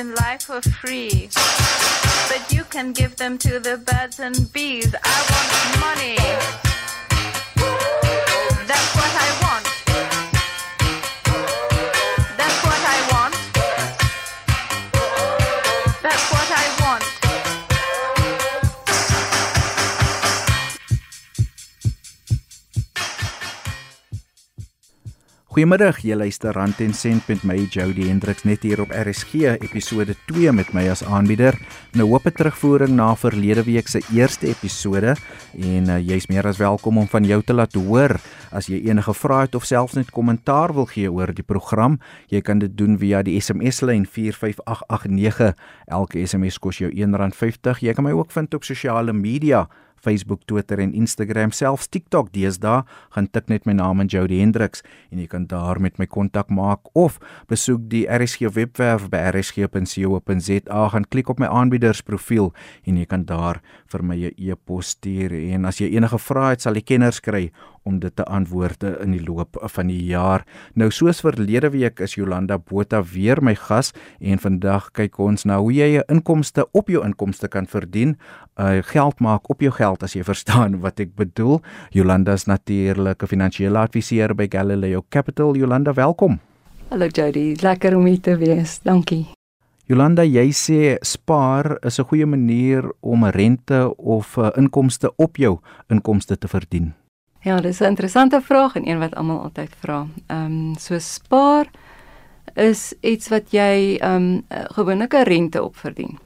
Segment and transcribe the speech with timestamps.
[0.00, 1.28] in life for free.
[2.30, 4.94] But you can give them to the birds and bees.
[4.94, 5.50] I want
[5.86, 6.16] money.
[8.66, 9.49] That's what I want.
[25.60, 30.14] Goeiemiddag, jy luister Rand en Sent met my Jody Hendriks net hier op RSG episode
[30.30, 31.52] 2 met my as aanbieder.
[31.92, 35.16] Nou hoop 'n terugvoering na verlede week se eerste episode
[35.52, 38.16] en uh, jy's meer as welkom om van jou te laat hoor
[38.50, 42.00] as jy enige vrae het of selfs net kommentaar wil gee oor die program.
[42.28, 45.54] Jy kan dit doen via die SMS lyn 45889.
[45.86, 47.80] Elke SMS kos jou R1.50.
[47.80, 49.68] Jy kan my ook vind op sosiale media
[50.00, 52.32] Facebook, Twitter en Instagram, selfs TikTok.
[52.34, 56.06] Deesdae, gaan tik net my naam in Jody Hendriks en jy kan daar met my
[56.10, 62.52] kontak maak of besoek die RSG webwerf by rsg.co.za, gaan klik op my aanbiedersprofiel
[62.86, 65.32] en jy kan daar vir my 'n e-pos stuur.
[65.32, 67.50] En as jy enige vrae het, sal die kenners kry
[67.82, 70.44] om dit te antwoord in die loop van die jaar.
[70.74, 75.58] Nou soos verlede week is Jolanda Botha weer my gas en vandag kyk ons na
[75.58, 78.16] hoe jy 'n inkomste op jou inkomste kan verdien,
[78.58, 81.60] uh, geld maak op jou geld as jy verstaan wat ek bedoel.
[81.90, 85.56] Jolanda is natuurlik 'n finansiële adviseur by Galileo Capital.
[85.56, 86.40] Jolanda, welkom.
[86.90, 88.80] Hallo Jody, lekker om hier te wees.
[88.82, 89.26] Dankie.
[89.86, 95.58] Jolanda, jy sê spaar is 'n goeie manier om rente of uh, inkomste op jou
[95.88, 96.94] inkomste te verdien.
[97.42, 100.06] Ja, dis 'n interessante vraag en een wat almal altyd vra.
[100.26, 101.70] Ehm um, so spaar
[102.54, 106.18] is iets wat jy ehm um, gewoonlik 'n rente op verdien.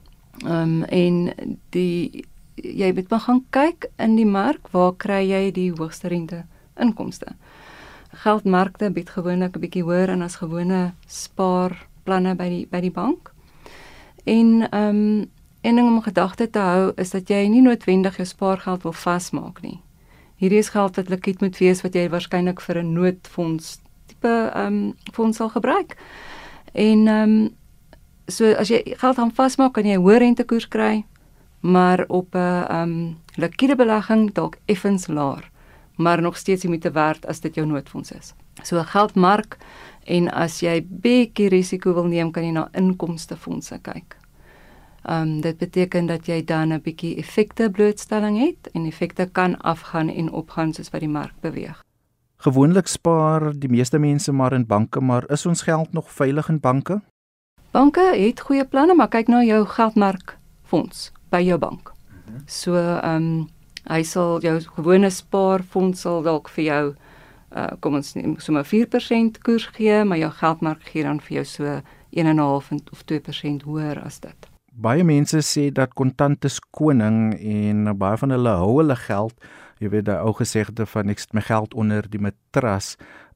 [0.44, 1.32] Ehm um, en
[1.70, 6.44] die jy moet maar gaan kyk in die mark waar kry jy die hoogste rente
[6.76, 7.26] inkomste.
[8.10, 13.32] Geldmarkte bied gewoonlik 'n bietjie hoër en as gewone spaarplanne by die by die bank.
[14.24, 18.26] En ehm um, en ding om gedagte te hou is dat jy nie noodwendig jou
[18.26, 19.80] spaargeld wil vasmaak nie
[20.36, 24.66] hierdie is geld wat likwid moet wees wat jy waarskynlik vir 'n noodfonds tipe ehm
[24.66, 25.96] um, fonds sal gebruik.
[26.72, 27.54] En ehm um,
[28.26, 31.04] so as jy geld aan vasmaak kan jy 'n hoë rentekoers kry,
[31.60, 35.50] maar op 'n ehm um, likwide belegging dalk effens laer,
[35.96, 38.34] maar nog steeds jy moet te werd as dit jou noodfonds is.
[38.62, 39.58] So 'n geldmark
[40.04, 44.16] en as jy bietjie risiko wil neem, kan jy na inkomste fondse kyk.
[45.04, 49.60] Ehm um, dit beteken dat jy dan 'n bietjie effekte blootstelling het en effekte kan
[49.60, 51.84] afgaan en opgaan soos wat die mark beweeg.
[52.36, 56.60] Gewoonlik spaar die meeste mense maar in banke, maar is ons geld nog veilig in
[56.60, 57.00] banke?
[57.70, 61.92] Banke het goeie planne, maar kyk na jou geldmark fonds by jou bank.
[62.26, 62.40] Mhm.
[62.46, 63.48] So ehm um,
[63.84, 66.94] hy sal jou gewone spaarfonds sal dalk vir jou
[67.56, 71.44] uh kom ons neem sommer 4% koers gee, maar jou geldmark gee dan vir jou
[71.44, 77.92] so 1.5 of 2% hoër as dit baie mense sê dat kontant is koning en
[77.98, 79.34] baie van hulle hou hulle geld,
[79.82, 82.94] jy weet daai ou gesegde van ek sit my geld onder die matras.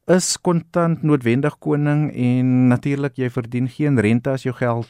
[0.08, 4.88] Is kontant noodwendig koning en natuurlik jy verdien geen rente as jou geld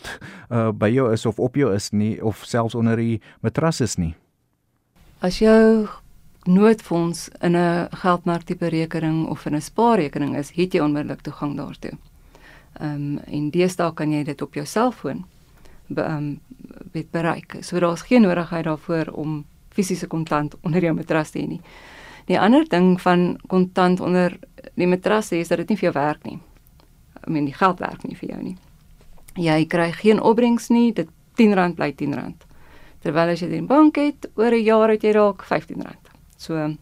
[0.49, 3.99] uh, by jou is of op jou is nie of selfs onder die matras is
[3.99, 4.15] nie.
[5.21, 5.89] As jou
[6.47, 11.57] noodfonds in 'n geldmark tipe rekening of in 'n spaarrekening is, het jy onmiddellik toegang
[11.57, 11.99] daartoe.
[12.81, 15.25] Ehm um, en deesdae kan jy dit op jou selfoon
[15.89, 16.41] be, um,
[16.93, 17.57] weet bereik.
[17.61, 21.61] So daar's geen nodigheid daarvoor om fisiese kontant onder jou matras te hê nie.
[22.29, 24.39] Die ander ding van kontant onder
[24.75, 26.39] die matras is dat dit nie vir jou werk nie.
[27.27, 28.57] I mean die geld werk nie vir jou nie.
[29.39, 32.35] Jy kry geen opbrengs nie, dit R10 bly R10.
[33.05, 35.97] Terwyl as jy dit in bank het, oor 'n jaar het jy dalk R15.
[36.37, 36.75] So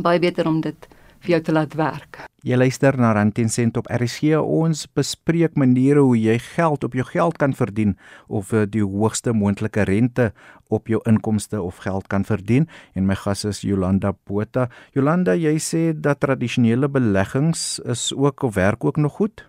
[0.00, 0.88] baie beter om dit
[1.24, 2.20] vir jou te laat werk.
[2.44, 4.36] Jy luister na Rand 10 sent op RSG.
[4.36, 7.94] Ons bespreek maniere hoe jy geld op jou geld kan verdien
[8.28, 10.30] of eh, die hoogste moontlike rente
[10.68, 12.68] op jou inkomste of geld kan verdien.
[12.92, 14.68] En my gas is Jolanda Botha.
[14.92, 19.46] Jolanda, jy sê dat tradisionele beleggings is ook of werk ook nog goed?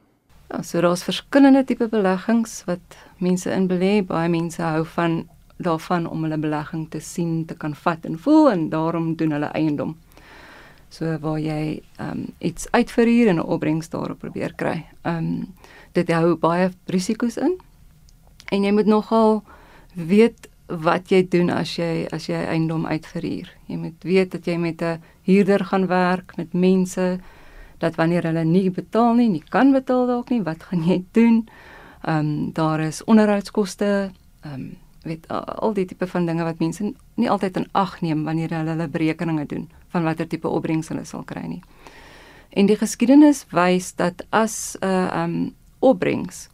[0.53, 3.99] Ja, so daar's verskillende tipe beleggings wat mense in belê.
[4.05, 5.25] Baie mense hou van
[5.57, 9.51] daarvan om hulle belegging te sien, te kan vat en voel en daarom doen hulle
[9.55, 9.95] eiendom
[10.95, 14.85] so waar jy ehm um, iets uitverhuur en 'n opbrengs daarop probeer kry.
[15.03, 15.53] Ehm um,
[15.91, 17.57] dit hou baie risiko's in.
[18.51, 19.43] En jy moet nogal
[19.93, 23.49] weet wat jy doen as jy as jy eiendom uitverhuur.
[23.67, 27.19] Jy moet weet dat jy met 'n huurder gaan werk, met mense
[27.77, 31.47] dat wanneer hulle nie betaal nie, nie kan betaal dalk nie, wat gaan jy doen?
[32.01, 34.11] Ehm um, daar is onderhoudskoste,
[34.41, 38.23] ehm um, weet al die tipe van dinge wat mense nie altyd in ag neem
[38.23, 41.61] wanneer hulle hulle berekeninge doen van watter tipe opbrengs hulle sal kry nie.
[42.55, 46.49] En die geskiedenis wys dat as 'n uh, um opbrengs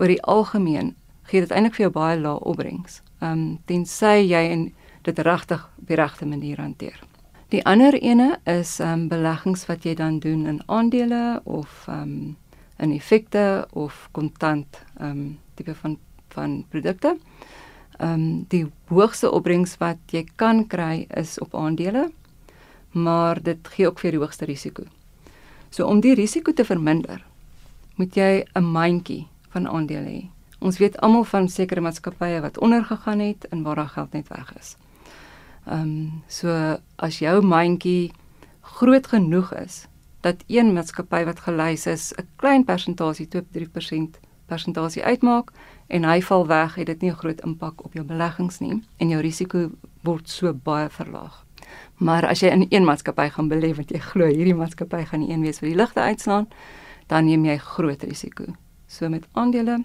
[0.00, 0.94] oor die algemeen
[1.30, 3.00] gee dit eintlik vir jou baie lae opbrengs.
[3.20, 4.68] Ehm um, tensy jy in
[5.06, 7.00] dit regtig op die regte manier hanteer.
[7.52, 12.02] Die ander ene is ehm um, beleggings wat jy dan doen in aandele of ehm
[12.02, 12.36] um,
[12.78, 15.98] in effekte of kontant ehm um, tipe van
[16.28, 17.16] van produkte.
[17.98, 22.10] Ehm um, die hoogste opbrengs wat jy kan kry is op aandele,
[22.92, 24.84] maar dit gee ook vir die hoogste risiko.
[25.70, 27.24] So om die risiko te verminder,
[27.96, 30.28] moet jy 'n mandjie van aandele hê.
[30.60, 34.52] Ons weet almal van sekere maatskappye wat ondergegaan het en waar daai geld net weg
[34.58, 34.76] is.
[35.66, 38.12] Ehm um, so as jou mandjie
[38.60, 39.86] groot genoeg is
[40.20, 45.52] dat een maatskappy wat gelys is 'n klein persentasie 2-3% persentasie uitmaak
[45.86, 49.08] en hy val weg, het dit nie 'n groot impak op jou beleggings nie en
[49.08, 49.70] jou risiko
[50.02, 51.44] word so baie verlaag.
[51.98, 55.32] Maar as jy in een maatskappy gaan belê wat jy glo hierdie maatskappy gaan die
[55.32, 56.48] een wees wat die ligte uitslaan,
[57.06, 58.44] dan neem jy groot risiko.
[58.86, 59.84] So met aandele,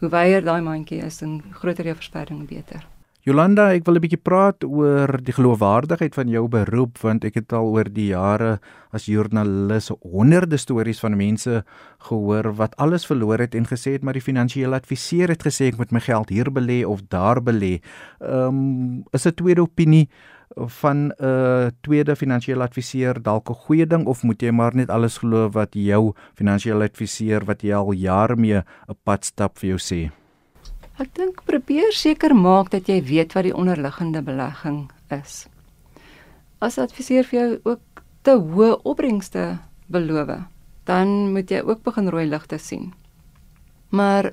[0.00, 2.86] hoe wyer daai mandjie is en groter jou verspreiding beter.
[3.20, 7.52] Jolanda, ek wil 'n bietjie praat oor die geloofwaardigheid van jou beroep want ek het
[7.52, 8.60] al oor die jare
[8.96, 11.62] as joernalis honderde stories van mense
[12.08, 15.76] gehoor wat alles verloor het en gesê het maar die finansiële adviseur het gesê ek
[15.76, 17.82] moet my geld hier belê of daar belê.
[18.24, 20.08] Ehm um, is 'n tweede opinie
[20.56, 24.90] van 'n uh, tweede finansiële adviseur dalk 'n goeie ding of moet jy maar net
[24.90, 29.68] alles glo wat jou finansiële adviseur wat jy al jare mee 'n pad stap vir
[29.68, 30.10] jou sê?
[30.98, 35.46] Ek dink probeer seker maak dat jy weet wat die onderliggende belegging is.
[36.58, 40.44] As adviseer vir jou ook te hoë opbrengste beloof,
[40.84, 42.92] dan moet jy ook begin rooi ligte sien.
[43.88, 44.32] Maar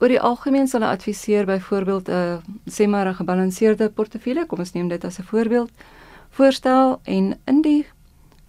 [0.00, 4.72] oor die algemeen sal 'n adviseur byvoorbeeld 'n sê maar 'n gebalanseerde portefeulje, kom ons
[4.72, 5.70] neem dit as 'n voorbeeld,
[6.30, 7.86] voorstel en in die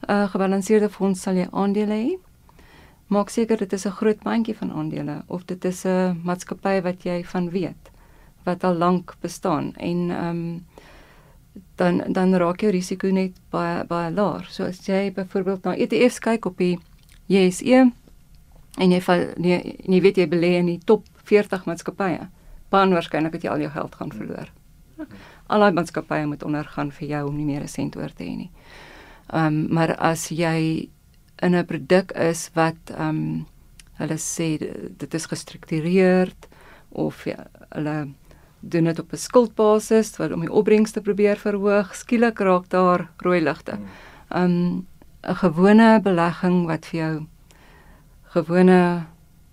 [0.09, 2.17] uh, gebalanseerde fonds sal jy aandele hê
[3.09, 7.03] maak seker dit is 'n groot mandjie van aandele of dit is 'n maatskappy wat
[7.03, 7.91] jy van weet
[8.43, 10.65] wat al lank bestaan en ehm um,
[11.75, 14.51] dan dan raak jou risiko net baie baie laag.
[14.51, 16.79] So as jy byvoorbeeld na ETF's kyk op die
[17.25, 17.91] JSE
[18.77, 22.29] en jy val nee, jy weet jy belê in die top 40 maatskappye,
[22.73, 24.49] dan waarskynlik het jy al jou geld gaan verloor.
[25.47, 28.35] Al die maatskappye moet ondergaan vir jou om nie meer 'n sent oor te hê
[28.35, 28.51] nie.
[29.33, 30.89] Ehm um, maar as jy
[31.41, 33.47] in 'n produk is wat ehm um,
[33.99, 34.57] hulle sê
[34.97, 36.47] dit is gestruktureerd
[36.89, 38.13] of ja, hulle
[38.59, 43.09] doen dit op 'n skuldbasis wat om die opbrengs te probeer verhoog, skielik raak daar
[43.17, 43.71] rooi ligte.
[43.71, 43.85] Hmm.
[44.29, 44.87] Ehm um,
[45.23, 47.25] 'n gewone belegging wat vir jou
[48.23, 49.05] gewone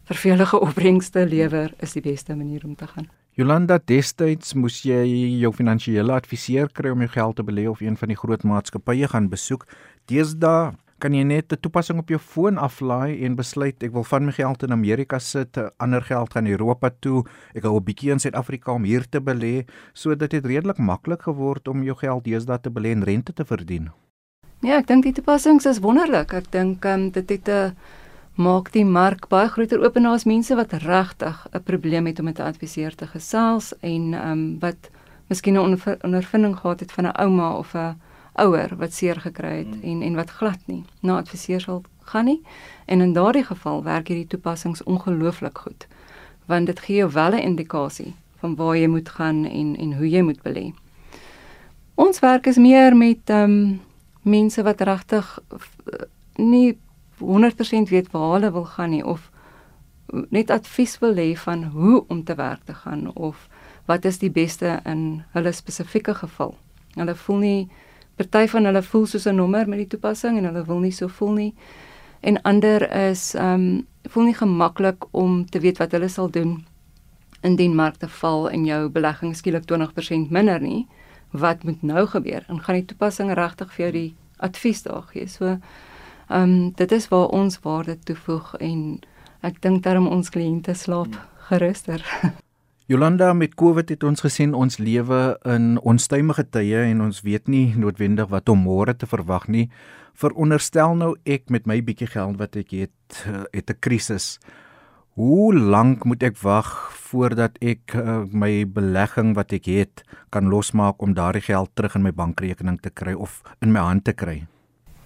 [0.06, 3.08] vervelige opbrengste lewer is die beste manier om te gaan.
[3.36, 5.02] Jolanda, destyds moes jy
[5.42, 9.10] jou finansiële adviseur kry om jou geld te belê of een van die groot maatskappye
[9.12, 9.66] gaan besoek.
[10.08, 14.24] Deesdae kan jy net 'n toepassing op jou foon aflaai en besluit ek wil van
[14.24, 17.24] my geld in Amerika sit, ander geld gaan Europa toe,
[17.54, 21.68] ek hou 'n bietjie in Suid-Afrika om hier te belê, sodat dit redelik maklik geword
[21.68, 23.90] om jou geld deesdae te belê en rente te verdien.
[24.62, 26.32] Ja, ek dink die toepassings is wonderlik.
[26.32, 27.70] Ek dink um, dit het 'n uh,
[28.36, 32.24] maak die mark baie groter oop na as mense wat regtig 'n probleem het om
[32.24, 34.90] met 'n adviseur te gesels en ehm um, wat
[35.28, 37.96] miskien 'n ondervinding gehad het van 'n ouma of 'n
[38.34, 39.82] ouer wat seer gekry het mm.
[39.82, 42.42] en en wat glad nie na adviseur sal gaan nie.
[42.86, 45.86] En in daardie geval werk hierdie toepassings ongelooflik goed
[46.46, 50.10] want dit gee jou wel 'n indikasie van waar jy moet gaan en en hoe
[50.10, 50.72] jy moet belê.
[51.94, 53.80] Ons werk is meer met ehm um,
[54.22, 55.38] mense wat regtig
[56.36, 56.78] nie
[57.20, 59.30] 100% weet waar hulle wil gaan nie of
[60.30, 63.48] net advies wil hê van hoe om te werk te gaan of
[63.86, 66.54] wat is die beste in hulle spesifieke geval.
[66.94, 67.68] Hulle voel nie
[68.16, 71.08] Party van hulle voel soos 'n nommer met die toepassing en hulle wil nie so
[71.08, 71.54] voel nie.
[72.20, 76.64] En ander is ehm um, voel nie gemaklik om te weet wat hulle sal doen
[77.42, 80.86] indien markte val en jou belegging skielik 20% minder nie.
[81.30, 82.44] Wat moet nou gebeur?
[82.48, 85.26] En gaan die toepassing regtig vir jou die advies daar gee?
[85.26, 85.58] So
[86.28, 89.00] ehm um, dit is waar ons waarde toevoeg en
[89.40, 91.14] ek dink daarom ons kliënte slaap
[91.48, 92.02] geruster.
[92.86, 97.74] Jolanda met Covid het ons gesien ons lewe in onstuimige tye en ons weet nie
[97.74, 99.64] noodwendig wat om môre te verwag nie.
[100.14, 104.38] Veronderstel nou ek met my bietjie geld wat ek het eh, het 'n krisis.
[105.18, 111.02] Hoe lank moet ek wag voordat ek uh, my belegging wat ek het kan losmaak
[111.02, 114.46] om daardie geld terug in my bankrekening te kry of in my hand te kry?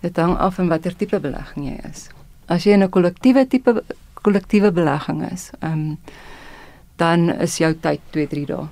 [0.00, 2.08] Dit hang af van watter tipe belegging jy is.
[2.48, 3.84] As jy in 'n kollektiewe tipe
[4.22, 5.98] kollektiewe belegging is, ehm um,
[6.96, 8.68] dan is jou tyd 2-3 dae.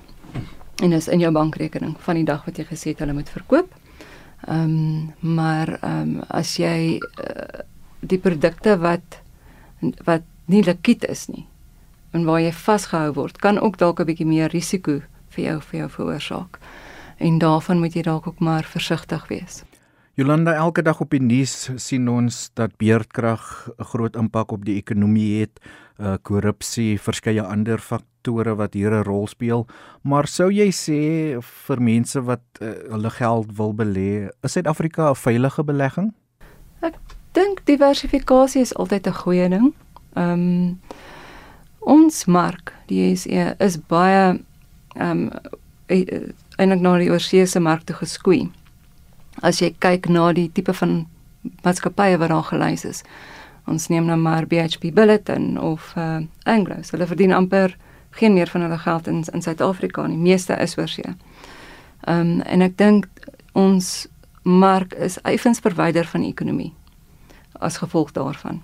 [0.83, 3.73] En is in jou bankrekening van die dag wat jy gesê het hulle moet verkoop.
[4.47, 7.61] Ehm um, maar ehm um, as jy uh,
[7.99, 9.21] die produkte wat
[10.05, 11.45] wat nie likwid is nie,
[12.11, 15.79] en waar jy vasgehou word, kan ook dalk 'n bietjie meer risiko vir jou vir
[15.79, 16.59] jou veroorsaak.
[17.17, 19.63] En daarvan moet jy dalk ook maar versigtig wees.
[20.19, 24.75] Jolanda, elke dag op die nuus sien ons dat beerdkrag 'n groot impak op die
[24.75, 25.59] ekonomie het,
[25.97, 29.65] uh korrupsie, verskeie ander faktore wat hier 'n rol speel.
[30.03, 35.15] Maar sou jy sê vir mense wat uh, hulle geld wil belê, is Suid-Afrika 'n
[35.15, 36.13] veilige belegging?
[36.81, 36.95] Ek
[37.31, 39.73] dink diversifikasie is altyd 'n goeie ding.
[40.15, 40.79] Ehm um,
[41.79, 44.39] ons mark, die JSE is baie
[44.95, 45.31] ehm um,
[45.87, 48.51] eintlik na die oorseese mark toe geskoei.
[49.41, 51.07] As jy kyk na die tipe van
[51.63, 53.03] maatskappye wat daar gelys is.
[53.67, 56.75] Ons neem nou maar BHP Billiton of uh, Anglo.
[56.91, 57.75] Hulle verdien amper
[58.09, 60.17] geen meer van hulle geld in in Suid-Afrika nie.
[60.17, 61.15] Meeste is oorsee.
[62.07, 63.07] Ehm um, en ek dink
[63.53, 64.07] ons
[64.43, 66.73] mark is effens verwyder van die ekonomie
[67.59, 68.61] as gevolg daarvan.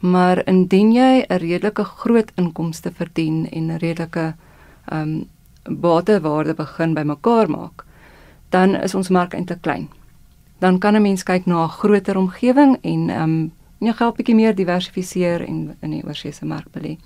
[0.00, 4.34] Maar indien jy 'n redelike groot inkomste verdien en 'n redelike
[4.84, 5.28] ehm um,
[5.80, 7.85] batewaarde begin bymekaar maak,
[8.56, 9.88] dan is ons mark eintlik klein.
[10.58, 14.34] Dan kan 'n mens kyk na 'n groter omgewing en ehm um, jou geld bietjie
[14.34, 16.96] meer diversifiseer en in die oorsese mark belê.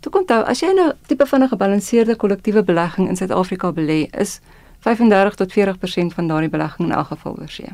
[0.00, 4.06] Toe kom toe, as jy nou tipe van 'n gebalanseerde kollektiewe belegging in Suid-Afrika belê,
[4.20, 4.40] is
[4.78, 7.72] 35 tot 40% van daardie belegging in elk geval oorsee.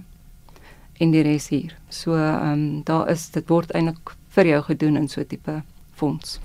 [0.99, 1.77] En die res hier.
[1.89, 5.63] So ehm um, daar is dit word eintlik vir jou gedoen in so 'n tipe
[5.93, 6.41] fonds.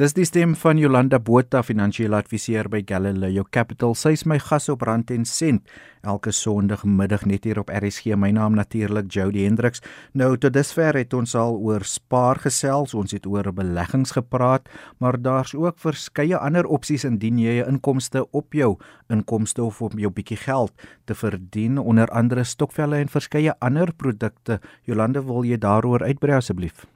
[0.00, 3.92] Dis die stem van Jolanda Botha, finansiële adviseur by Galileo Capital.
[3.92, 5.66] Sy is my gas op Rand en Sent
[6.08, 8.14] elke Sondagmiddag net hier op RSG.
[8.16, 9.82] My naam natuurlik Jody Hendriks.
[10.16, 14.70] Nou tot dusver het ons al oor spaar gesels, ons het oor beleggings gepraat,
[15.04, 18.78] maar daar's ook verskeie ander opsies indien jy 'n inkomste op jou
[19.10, 20.72] inkomste of op jou bietjie geld
[21.04, 24.60] te verdien, onder andere stokvelle en verskeie ander produkte.
[24.84, 26.86] Jolanda, wil jy daaroor uitbrei asseblief?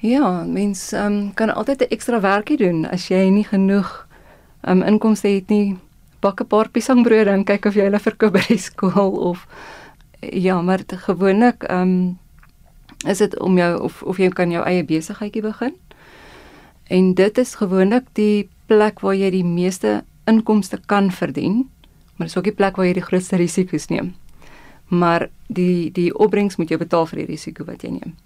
[0.00, 4.06] Ja, mens um, kan altyd 'n ekstra werkie doen as jy nie genoeg
[4.68, 5.76] um, inkomste het nie.
[6.20, 9.46] Bak 'n paar piesangbrode en kyk of jy hulle verkoop by die skool of
[10.20, 12.18] ja, maar gewoonlik um,
[13.06, 15.74] is dit om jou of of jy kan jou eie besigheidjie begin.
[16.88, 21.70] En dit is gewoonlik die plek waar jy die meeste inkomste kan verdien,
[22.16, 24.14] maar dis ook die plek waar jy die grootste risiko's neem.
[24.88, 28.16] Maar die die opbrengs moet jy betaal vir die risiko wat jy neem.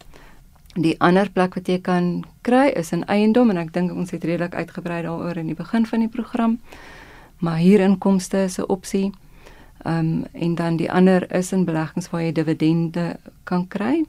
[0.79, 4.23] Die ander plek wat jy kan kry is in eiendom en ek dink ons het
[4.23, 6.61] redelik uitgebrei daaroor in die begin van die program.
[7.43, 9.11] Maar hier inkomste is 'n opsie.
[9.83, 14.05] Ehm um, en dan die ander is in beleggings waar jy dividende kan kry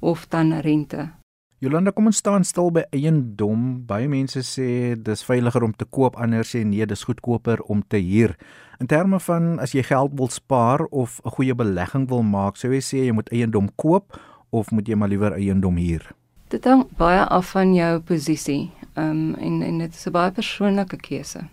[0.00, 1.10] of dan rente.
[1.58, 3.86] Jolanda, kom ons staan stil by eiendom.
[3.86, 7.96] Baie mense sê dis veiliger om te koop, ander sê nee, dis goedkoper om te
[7.96, 8.36] huur.
[8.80, 12.70] In terme van as jy geld wil spaar of 'n goeie belegging wil maak, sou
[12.70, 14.20] jy sê jy moet eiendom koop
[14.54, 16.06] of moet jy maar liewer eiendom huur?
[16.52, 18.70] Dit hang baie af van jou posisie.
[18.94, 21.48] Ehm um, en en dit is 'n baie persoonlike keuse.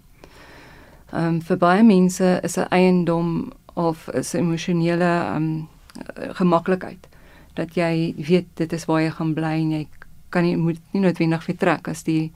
[1.12, 5.68] Ehm um, vir baie mense is 'n eiendom of 'n emosionele ehm um,
[6.16, 7.08] gemaklikheid
[7.54, 9.88] dat jy weet dit is waar jy gaan bly en jy
[10.30, 12.32] kan nie moet nie noodwendig weer trek as die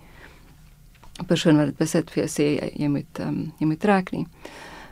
[1.28, 4.12] persoon wat dit besit vir jou sê jy, jy moet ehm um, jy moet trek
[4.12, 4.28] nie.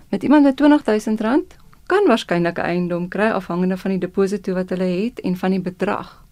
[0.09, 4.87] Met iemand met 20000 rand kan waarskynlik eiendom kry afhangende van die deposito wat hulle
[4.87, 6.23] het en van die bedrag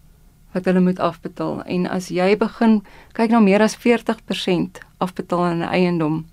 [0.52, 1.62] wat hulle moet afbetaal.
[1.64, 2.82] En as jy begin
[3.16, 6.26] kyk na meer as 40% afbetaal aan 'n eiendom,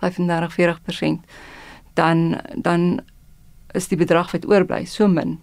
[0.00, 1.24] 35-40%,
[1.94, 3.00] dan dan
[3.72, 5.38] is die bedrag wat oorbly so min.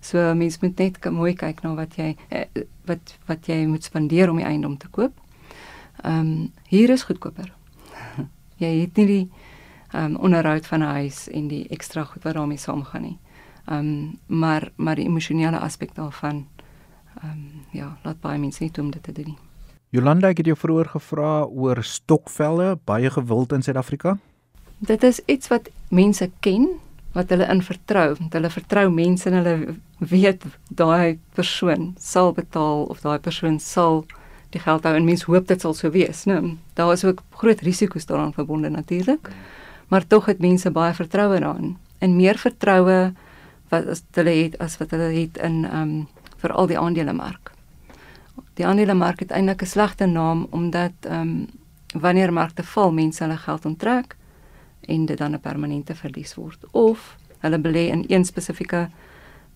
[0.00, 4.30] So mens moet net mooi kyk na wat jy eh, wat wat jy moet spandeer
[4.30, 5.12] om die eiendom te koop.
[6.02, 7.52] Ehm um, hier is goedkoper.
[8.64, 9.30] jy het nie die
[9.94, 13.18] um onderhoud van 'n huis en die ekstra goed wat daarmee saamgaan nie.
[13.70, 16.46] Um maar maar die emosionele aspek daarvan
[17.22, 19.38] um ja, laat baie mense nie toe om dit te doen nie.
[19.88, 24.18] Jolanda, ek het jou vroeër gevra oor stokvelle, baie gewild in Suid-Afrika.
[24.78, 26.68] Dit is iets wat mense ken,
[27.12, 32.84] wat hulle in vertrou, want hulle vertrou mense en hulle weet daai persoon sal betaal
[32.84, 34.04] of daai persoon sal
[34.50, 36.56] die geld hou en mense hoop dit sal so wees, né?
[36.74, 39.28] Daar is ook groot risiko's daaraan verbonde natuurlik.
[39.28, 43.14] Hmm maar tog het mense baie vertroue daarin en meer vertroue
[43.68, 46.06] wat as hulle het as wat hulle het in ehm um,
[46.44, 47.52] vir al die aandelemark.
[48.60, 51.46] Die aandelemark het eintlik 'n slegte naam omdat ehm um,
[51.94, 54.16] wanneer markte val, mense hulle geld onttrek
[54.80, 58.88] en dit dan 'n permanente verlies word of hulle belê in een spesifieke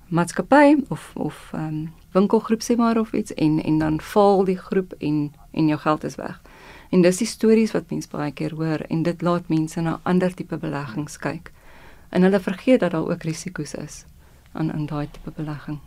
[0.09, 4.59] maatskappy of of ehm um, winkelgroep sê maar of iets en en dan val die
[4.59, 6.41] groep en en jou geld is weg.
[6.91, 10.35] En dis die stories wat mense baie keer hoor en dit laat mense na ander
[10.35, 11.53] tipe beleggings kyk.
[12.09, 14.05] En hulle vergeet dat daar ook risiko's is
[14.53, 15.79] aan in daai tipe belegging.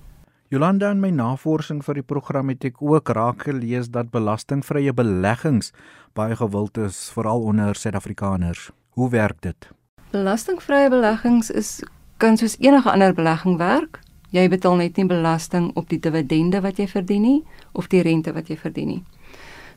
[0.52, 5.72] Jolanda in my navorsing vir die program het ek ook raak gelees dat belastingvrye beleggings
[6.14, 8.70] baie gewild is veral onder Suid-Afrikaners.
[9.00, 9.70] Hoe werk dit?
[10.12, 11.80] Belastingvrye beleggings is
[12.20, 14.02] kan soos enige ander belegging werk.
[14.36, 17.40] Jy betaal net nie belasting op die dividende wat jy verdien nie
[17.72, 19.02] of die rente wat jy verdien nie.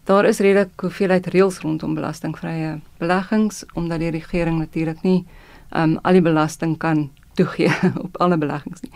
[0.04, 5.24] Daar is redelik hoeveelheid reëls rondom belastingvrye beleggings omdat die regering natuurlik nie
[5.72, 7.72] um al die belasting kan toegee
[8.04, 8.92] op alle beleggings nie.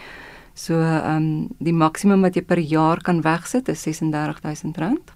[0.59, 5.15] So um, die maksimum wat jy per jaar kan wegsit is R36000.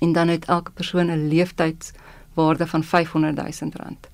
[0.00, 4.10] En dan het elke persoon 'n leeftydswaarde van R500000.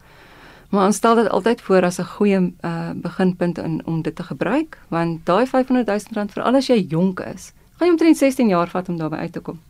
[0.68, 4.22] Maar ons stel dit altyd voor as 'n goeie uh, beginpunt in om dit te
[4.22, 8.68] gebruik, want daai R500000 vir al as jy jonk is, gaan jy omtrent 16 jaar
[8.68, 9.60] vat om daarby uit te kom.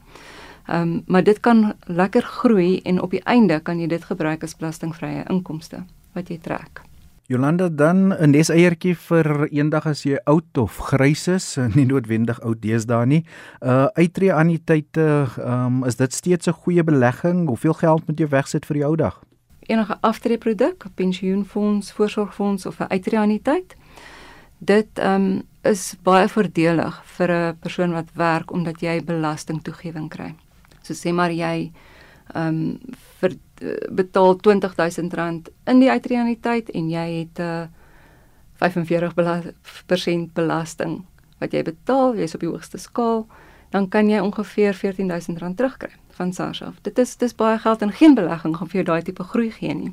[0.67, 4.43] Ehm um, maar dit kan lekker groei en op die einde kan jy dit gebruik
[4.43, 6.83] as belastingvrye inkomste wat jy trek.
[7.27, 12.61] Jolanda dan 'n neseiertjie vir eendag as jy oud of grys is, nie noodwendig oud
[12.61, 13.25] deesdae nie.
[13.61, 17.49] Uh uittreë anniteite, um, is dit steeds 'n goeie belegging?
[17.49, 19.21] Hoeveel geld moet jy wegsit vir die ou dag?
[19.61, 23.77] Enige aftreeproduk, pensioenfonds, voorsorgfonds of 'n uittreë anniteit.
[24.59, 30.35] Dit um is baie voordelig vir 'n persoon wat werk omdat jy belastingtoegewing kry.
[30.83, 31.73] So sê maar jy
[32.35, 32.79] um
[33.21, 33.37] vir
[33.91, 37.67] betaal R20000 in die uitreaniteit en jy het 'n uh,
[38.63, 41.05] 45% belasting
[41.39, 43.27] wat jy betaal, jy's op die hoogste skaal,
[43.71, 46.75] dan kan jy ongeveer R14000 terugkry van SARS af.
[46.83, 49.75] Dit is dis baie geld en geen belegging gaan vir jou daai tipe groei gee
[49.75, 49.93] nie.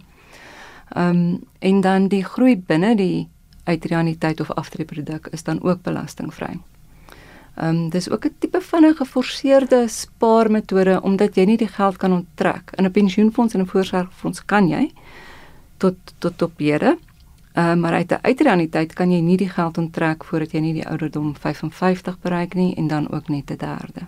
[0.96, 3.30] Ehm um, en dan die groei binne die
[3.64, 6.60] uitreaniteit of aftreeproduk is dan ook belastingvry.
[7.56, 11.98] Ehm um, dis ook 'n tipe van 'n geforseerde spaarmetode omdat jy nie die geld
[11.98, 12.72] kan onttrek.
[12.76, 14.92] In 'n pensioenfonds en 'n voorsorgfonds kan jy
[15.78, 16.98] tot tot op hede.
[17.54, 20.74] Ehm um, maar uit 'n uitreaniteit kan jy nie die geld onttrek voordat jy nie
[20.74, 24.08] die ouderdom 55 bereik nie en dan ook net 'n derde.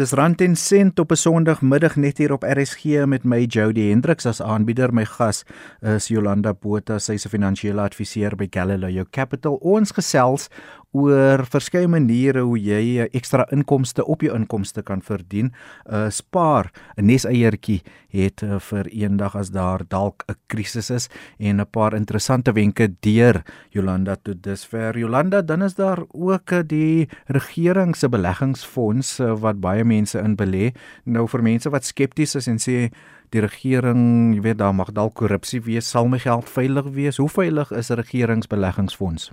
[0.00, 4.26] Dis rand en sent op 'n Sondagmiddag net hier op RSG met my Jody Hendriks
[4.26, 4.94] as aanbieder.
[4.94, 5.44] My gas
[5.80, 9.54] is Jolanda Botha, sy's 'n finansiële adviseur by Galileo Capital.
[9.54, 10.48] Ons gesels
[10.92, 15.52] oor verskeie maniere hoe jy ekstra inkomste op jou inkomste kan verdien.
[15.86, 21.60] uh, Spaar, 'n neseiertjie het uh, vir eendag as daar dalk 'n krisis is en
[21.60, 24.98] 'n paar interessante wenke deur Jolanda tot dusver.
[24.98, 30.36] Jolanda, dan is daar ook uh, die regering se beleggingsfonds uh, wat baie mense in
[30.36, 30.74] belê.
[31.04, 32.90] Nou vir mense wat skepties is en sê
[33.30, 37.16] die regering, jy weet daar mag dalk korrupsie wees, sal my geld veilig wees?
[37.16, 39.30] Hoe veilig is regeringsbeleggingsfonds?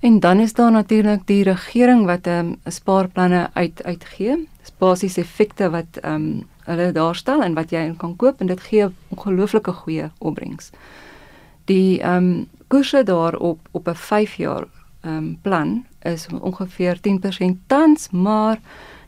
[0.00, 4.48] En dan is daar natuurlik die regering wat 'n um, spaarplanne uit uitgee.
[4.60, 8.60] Dis basies effekte wat ehm um, hulle daarstel en wat jy kan koop en dit
[8.60, 10.70] gee ongelooflike goeie opbrengs.
[11.64, 14.64] Die ehm um, koerse daarop op 'n 5 jaar
[15.00, 18.58] ehm um, plan is ongeveer 10% tans, maar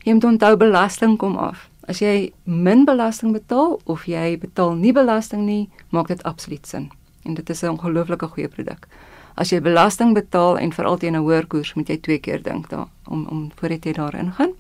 [0.02, 1.68] jy moet onthou belasting kom af.
[1.81, 6.90] As jy min belasting betaal of jy betaal nie belasting nie, maak dit absoluut sin.
[7.22, 8.88] En dit is 'n ongelooflike goeie produk
[9.35, 12.68] as jy belasting betaal en veral teen 'n hoër koers, moet jy twee keer dink
[12.68, 14.53] daar om om voordat jy daarin gaan.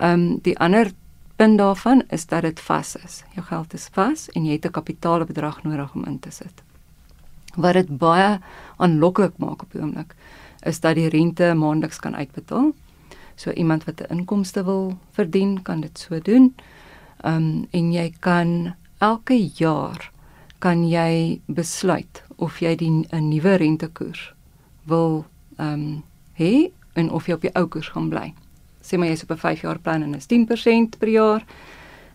[0.00, 0.92] Ehm um, die ander
[1.36, 3.22] punt daarvan is dat dit vas is.
[3.34, 6.62] Jou geld is vas en jy het 'n kapitaalbedrag nodig om in te sit.
[7.56, 8.38] Wat dit baie
[8.76, 10.14] aanloklik maak op die oomblik
[10.62, 12.72] is dat die rente maandeliks kan uitbetaal.
[13.36, 16.54] So iemand wat 'n inkomste wil verdien, kan dit so doen.
[17.24, 20.12] Ehm um, en jy kan elke jaar
[20.58, 24.32] kan jy besluit of jy die 'n nuwe rentekoers
[24.84, 25.26] wil
[25.56, 28.34] ehm um, hê en of jy op die ou koers gaan bly.
[28.80, 31.44] Sê maar jy's op 'n 5 jaar plan en is 10% per jaar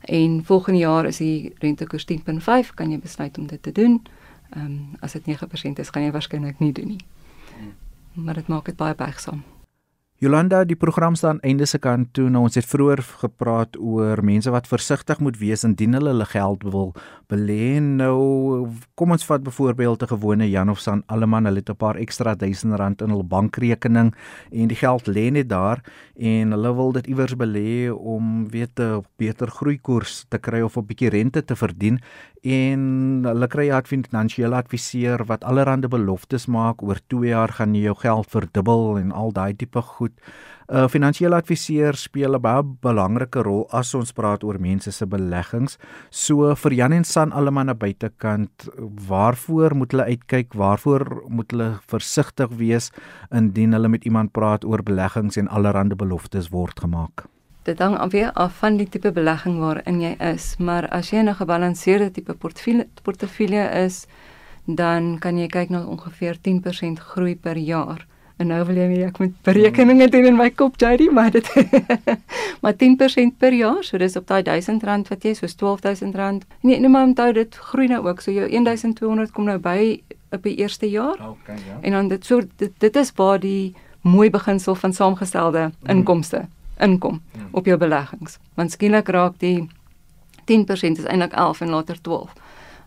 [0.01, 4.01] en volgende jaar is die rentekoers 10.5, kan jy besluit om dit te doen.
[4.49, 7.05] Ehm um, as dit 9% is, gaan jy waarskynlik nie doen nie.
[7.57, 7.73] Hmm.
[8.23, 9.43] Maar dit maak dit baie buigsaam.
[10.25, 12.31] Jolanda, die program staan einde se kant toe.
[12.33, 16.63] Nou ons het vroeër gepraat oor mense wat versigtig moet wees indien hulle hulle geld
[16.65, 16.95] wil
[17.29, 17.77] belê.
[17.77, 18.65] Nou
[18.97, 22.33] kom ons vat byvoorbeeld 'n gewone Jan of San Alleman, hulle het 'n paar ekstra
[22.33, 24.15] duisend rand in hul bankrekening
[24.51, 25.83] en die geld lê net daar
[26.15, 30.85] en hulle wil dit iewers belê om weet 'n beter groeikoers te kry of 'n
[30.85, 31.99] bietjie rente te verdien
[32.43, 37.81] en hulle kry 'n finansiële adviseur wat allerlei beloftes maak oor 2 jaar gaan jy
[37.81, 40.14] jou geld verdubbel en al daai tipe goed.
[40.65, 45.06] 'n uh, Finansiële adviseur speel 'n baie belangrike rol as ons praat oor mense se
[45.06, 45.78] beleggings.
[46.10, 48.69] So vir Jan en San almal aan buitekant,
[49.08, 50.54] waarvoor moet hulle uitkyk?
[50.54, 52.91] Waarvoor moet hulle versigtig wees
[53.32, 57.25] indien hulle met iemand praat oor beleggings en allerlei beloftes word gemaak?
[57.63, 61.21] Dit hang af weer af van die tipe belegging waarin jy is, maar as jy
[61.21, 64.08] 'n gebalanseerde tipe portefeulje portefeulje is,
[64.65, 69.03] dan kan jy kyk na ongeveer 10% groei per jaar En nou wil jy nie
[69.05, 71.47] ek moet berekeninge doen in my kop, JD, maar dit
[72.61, 76.43] maar 10% per jaar, so dis op daai R1000 wat jy soos R12000.
[76.61, 78.19] Nee, nee, maar onthou dit groei nou ook.
[78.21, 80.01] So jou 1200 kom nou by
[80.35, 81.15] op die eerste jaar.
[81.29, 81.77] Okay, ja.
[81.81, 86.45] En dan dit so dit, dit is waar die mooi beginsel van saamgestelde inkomste
[86.79, 87.47] inkom Mm.
[87.51, 88.37] op jou beleggings.
[88.55, 89.69] Want skielik raak die
[90.45, 92.33] 10% is eintlik 11 en later 12.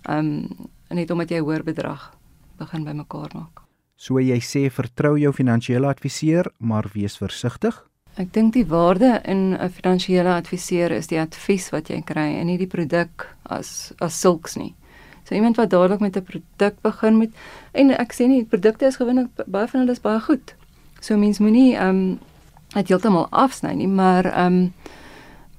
[0.03, 2.13] Ehm um, net omdat jy hoër bedrag
[2.59, 3.61] begin bymekaar maak.
[3.99, 7.75] So jy sê vertrou jou finansiële adviseur, maar wees versigtig.
[8.19, 12.47] Ek dink die waarde in 'n finansiële adviseur is die advies wat jy kry en
[12.47, 14.75] nie die produk as as sulks nie.
[15.25, 17.31] So iemand wat dadelik met 'n produk begin met
[17.73, 20.55] en ek sê nie produkte is gewoonlik baie van hulle is baie goed.
[21.01, 22.19] So mens moenie ehm um,
[22.75, 24.73] dit heeltemal afsny nie, maar ehm um,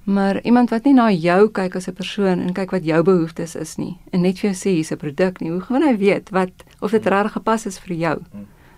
[0.10, 3.56] maar iemand wat nie na jou kyk as 'n persoon en kyk wat jou behoeftes
[3.56, 6.30] is nie en net vir jou sê hier's 'n produk nie, hoe gaan hy weet
[6.30, 8.18] wat of dit regtig gepas is vir jou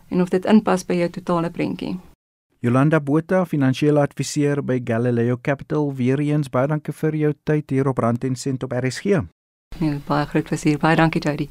[0.09, 1.99] en of dit inpas by jou totale prentjie?
[2.59, 7.87] Jolanda Botha, finansiële adviseur by Galileo Capital, weer eens baie dankie vir jou tyd hier
[7.87, 9.23] op Rand en Sent op RSG.
[9.79, 10.77] Nee, baie groot plesier.
[10.77, 11.49] Baie dankie Jody.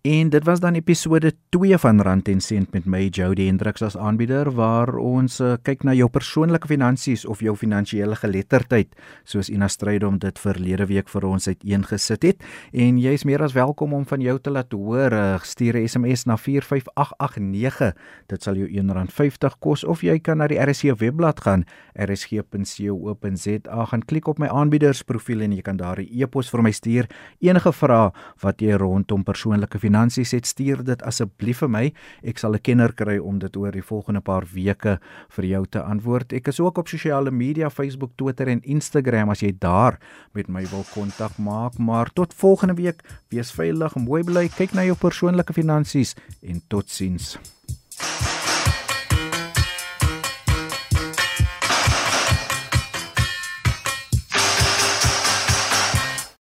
[0.00, 3.96] En dit was dan episode 2 van Rand en Sent met my Jody Hendriks as
[4.00, 8.96] aanbieder waar ons uh, kyk na jou persoonlike finansies of jou finansiële geletterdheid
[9.28, 12.40] soos Ina Strydom dit verlede week vir ons uiteengesit het.
[12.72, 15.88] En jy is meer as welkom om van jou te laat hoor uh, stuur 'n
[15.88, 17.92] SMS na 45889
[18.32, 24.04] dit sal jou R1.50 kos of jy kan na die RSC webblad gaan rsg.co.za gaan
[24.06, 27.06] klik op my aanbiedersprofiel en jy kan daar 'n e-pos vir my stuur.
[27.40, 31.84] Enige vrae wat jy rondom persoonlike finansies het stuur dit asseblief vir my.
[32.22, 34.98] Ek sal 'n kenner kry om dit oor die volgende paar weke
[35.28, 36.32] vir jou te antwoord.
[36.32, 39.98] Ek is ook op sosiale media Facebook Twitter en Instagram as jy daar
[40.32, 41.78] met my wil kontak maak.
[41.78, 43.02] Maar tot volgende week.
[43.30, 47.38] Wees veilig mooi bly kyk na jou persoonlike finansies en totsiens